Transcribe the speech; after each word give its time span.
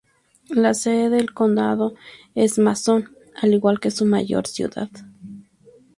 La 0.49 0.73
sede 0.73 1.11
del 1.11 1.31
condado 1.31 1.93
es 2.33 2.57
Mason, 2.57 3.15
al 3.39 3.53
igual 3.53 3.79
que 3.79 3.91
su 3.91 4.03
mayor 4.07 4.47
ciudad. 4.47 4.89